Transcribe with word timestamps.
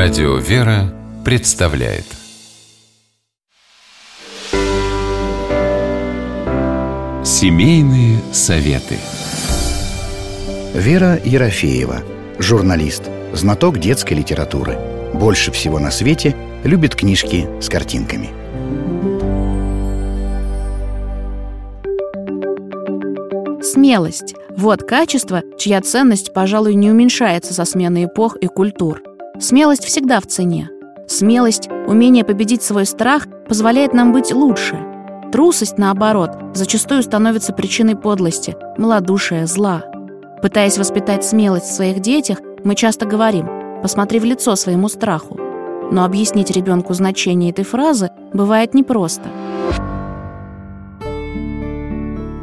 Радио 0.00 0.36
«Вера» 0.36 0.94
представляет 1.24 2.04
Семейные 7.24 8.20
советы 8.32 8.96
Вера 10.72 11.18
Ерофеева, 11.24 12.04
журналист, 12.38 13.10
знаток 13.32 13.80
детской 13.80 14.14
литературы. 14.14 14.78
Больше 15.14 15.50
всего 15.50 15.80
на 15.80 15.90
свете 15.90 16.36
любит 16.62 16.94
книжки 16.94 17.48
с 17.60 17.68
картинками. 17.68 18.28
Смелость– 23.64 24.36
вот 24.56 24.84
качество, 24.84 25.42
чья 25.58 25.80
ценность, 25.80 26.32
пожалуй, 26.32 26.76
не 26.76 26.88
уменьшается 26.88 27.52
со 27.52 27.64
сменой 27.64 28.04
эпох 28.04 28.36
и 28.36 28.46
культур. 28.46 29.02
Смелость 29.40 29.84
всегда 29.84 30.18
в 30.18 30.26
цене. 30.26 30.68
Смелость, 31.06 31.68
умение 31.86 32.24
победить 32.24 32.62
свой 32.62 32.84
страх 32.84 33.28
позволяет 33.48 33.94
нам 33.94 34.12
быть 34.12 34.32
лучше. 34.32 34.76
Трусость, 35.30 35.78
наоборот, 35.78 36.32
зачастую 36.54 37.04
становится 37.04 37.52
причиной 37.52 37.94
подлости, 37.94 38.56
малодушия, 38.78 39.46
зла. 39.46 39.84
Пытаясь 40.42 40.76
воспитать 40.76 41.24
смелость 41.24 41.66
в 41.66 41.72
своих 41.72 42.00
детях, 42.00 42.38
мы 42.64 42.74
часто 42.74 43.06
говорим 43.06 43.48
«посмотри 43.80 44.18
в 44.18 44.24
лицо 44.24 44.56
своему 44.56 44.88
страху». 44.88 45.38
Но 45.92 46.04
объяснить 46.04 46.50
ребенку 46.50 46.92
значение 46.92 47.50
этой 47.50 47.64
фразы 47.64 48.10
бывает 48.34 48.74
непросто. 48.74 49.28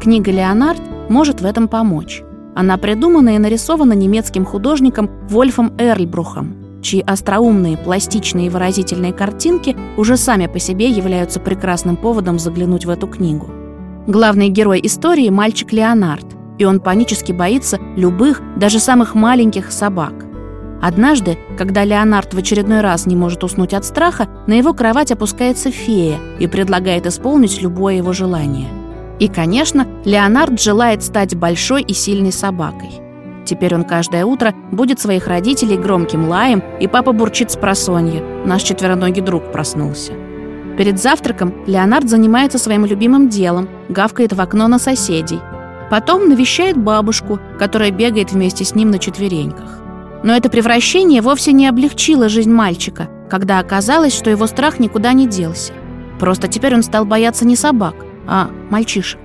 Книга 0.00 0.30
«Леонард» 0.30 0.80
может 1.10 1.42
в 1.42 1.44
этом 1.44 1.68
помочь. 1.68 2.22
Она 2.54 2.78
придумана 2.78 3.34
и 3.34 3.38
нарисована 3.38 3.92
немецким 3.92 4.46
художником 4.46 5.10
Вольфом 5.28 5.74
Эрльбрухом– 5.76 6.56
чьи 6.86 7.02
остроумные, 7.04 7.76
пластичные 7.76 8.46
и 8.46 8.50
выразительные 8.50 9.12
картинки 9.12 9.76
уже 9.96 10.16
сами 10.16 10.46
по 10.46 10.58
себе 10.58 10.88
являются 10.88 11.40
прекрасным 11.40 11.96
поводом 11.96 12.38
заглянуть 12.38 12.86
в 12.86 12.90
эту 12.90 13.08
книгу. 13.08 13.50
Главный 14.06 14.48
герой 14.48 14.80
истории– 14.84 15.28
мальчик 15.30 15.72
Леонард, 15.72 16.24
и 16.58 16.64
он 16.64 16.78
панически 16.78 17.32
боится 17.32 17.78
любых, 17.96 18.40
даже 18.56 18.78
самых 18.78 19.16
маленьких 19.16 19.72
собак. 19.72 20.12
Однажды, 20.80 21.38
когда 21.58 21.84
Леонард 21.84 22.34
в 22.34 22.38
очередной 22.38 22.82
раз 22.82 23.06
не 23.06 23.16
может 23.16 23.42
уснуть 23.42 23.74
от 23.74 23.84
страха, 23.84 24.28
на 24.46 24.52
его 24.52 24.72
кровать 24.72 25.10
опускается 25.10 25.72
фея 25.72 26.20
и 26.38 26.46
предлагает 26.46 27.06
исполнить 27.06 27.60
любое 27.60 27.96
его 27.96 28.12
желание. 28.12 28.68
И, 29.18 29.26
конечно, 29.26 29.86
Леонард 30.04 30.60
желает 30.60 31.02
стать 31.02 31.34
большой 31.34 31.82
и 31.82 31.94
сильной 31.94 32.32
собакой– 32.32 33.00
Теперь 33.46 33.76
он 33.76 33.84
каждое 33.84 34.24
утро 34.24 34.52
будет 34.72 34.98
своих 34.98 35.28
родителей 35.28 35.78
громким 35.78 36.28
лаем, 36.28 36.62
и 36.80 36.88
папа 36.88 37.12
бурчит 37.12 37.52
с 37.52 37.56
просонья. 37.56 38.22
Наш 38.44 38.62
четвероногий 38.62 39.22
друг 39.22 39.52
проснулся. 39.52 40.12
Перед 40.76 41.00
завтраком 41.00 41.54
Леонард 41.66 42.10
занимается 42.10 42.58
своим 42.58 42.84
любимым 42.84 43.28
делом, 43.28 43.68
гавкает 43.88 44.32
в 44.32 44.40
окно 44.40 44.66
на 44.68 44.78
соседей. 44.78 45.40
Потом 45.90 46.28
навещает 46.28 46.76
бабушку, 46.76 47.38
которая 47.58 47.92
бегает 47.92 48.32
вместе 48.32 48.64
с 48.64 48.74
ним 48.74 48.90
на 48.90 48.98
четвереньках. 48.98 49.78
Но 50.24 50.34
это 50.34 50.50
превращение 50.50 51.22
вовсе 51.22 51.52
не 51.52 51.68
облегчило 51.68 52.28
жизнь 52.28 52.50
мальчика, 52.50 53.08
когда 53.30 53.60
оказалось, 53.60 54.14
что 54.14 54.28
его 54.28 54.48
страх 54.48 54.80
никуда 54.80 55.12
не 55.12 55.28
делся. 55.28 55.72
Просто 56.18 56.48
теперь 56.48 56.74
он 56.74 56.82
стал 56.82 57.04
бояться 57.04 57.46
не 57.46 57.54
собак, 57.54 57.94
а 58.26 58.50
мальчишек. 58.70 59.20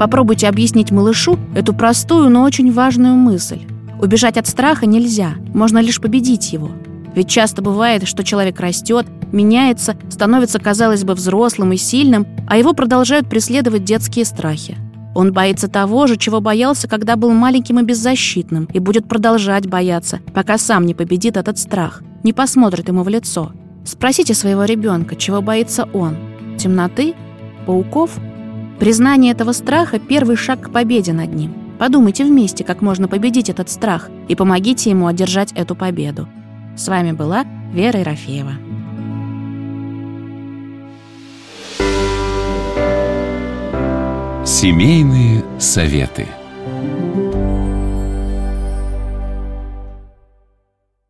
Попробуйте 0.00 0.48
объяснить 0.48 0.90
малышу 0.90 1.38
эту 1.54 1.74
простую, 1.74 2.30
но 2.30 2.42
очень 2.42 2.72
важную 2.72 3.16
мысль. 3.16 3.60
Убежать 4.00 4.38
от 4.38 4.46
страха 4.46 4.86
нельзя, 4.86 5.34
можно 5.52 5.76
лишь 5.76 6.00
победить 6.00 6.54
его. 6.54 6.70
Ведь 7.14 7.28
часто 7.28 7.60
бывает, 7.60 8.08
что 8.08 8.24
человек 8.24 8.58
растет, 8.60 9.04
меняется, 9.30 9.98
становится, 10.08 10.58
казалось 10.58 11.04
бы, 11.04 11.12
взрослым 11.12 11.74
и 11.74 11.76
сильным, 11.76 12.26
а 12.48 12.56
его 12.56 12.72
продолжают 12.72 13.28
преследовать 13.28 13.84
детские 13.84 14.24
страхи. 14.24 14.78
Он 15.14 15.34
боится 15.34 15.68
того 15.68 16.06
же, 16.06 16.16
чего 16.16 16.40
боялся, 16.40 16.88
когда 16.88 17.16
был 17.16 17.32
маленьким 17.32 17.78
и 17.78 17.82
беззащитным, 17.82 18.70
и 18.72 18.78
будет 18.78 19.06
продолжать 19.06 19.66
бояться, 19.66 20.20
пока 20.32 20.56
сам 20.56 20.86
не 20.86 20.94
победит 20.94 21.36
этот 21.36 21.58
страх, 21.58 22.02
не 22.22 22.32
посмотрит 22.32 22.88
ему 22.88 23.02
в 23.02 23.08
лицо. 23.10 23.52
Спросите 23.84 24.32
своего 24.32 24.64
ребенка, 24.64 25.14
чего 25.14 25.42
боится 25.42 25.86
он. 25.92 26.16
Темноты? 26.56 27.12
Пауков? 27.66 28.18
Признание 28.80 29.32
этого 29.32 29.52
страха– 29.52 29.98
первый 30.08 30.36
шаг 30.36 30.62
к 30.62 30.70
победе 30.70 31.12
над 31.12 31.34
ним. 31.34 31.54
Подумайте 31.78 32.24
вместе, 32.24 32.64
как 32.64 32.80
можно 32.80 33.08
победить 33.08 33.50
этот 33.50 33.68
страх, 33.68 34.08
и 34.26 34.34
помогите 34.34 34.88
ему 34.88 35.06
одержать 35.06 35.52
эту 35.52 35.74
победу. 35.74 36.26
С 36.78 36.88
вами 36.88 37.12
была 37.12 37.44
Вера 37.74 38.00
Ерофеева. 38.00 38.52
Семейные 44.46 45.44
советы. 45.58 46.26